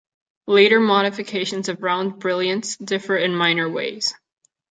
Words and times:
Later 0.47 0.79
modifications 0.79 1.69
of 1.69 1.83
round 1.83 2.17
brilliants 2.17 2.75
differ 2.75 3.15
in 3.17 3.35
minor 3.35 3.69
ways. 3.69 4.15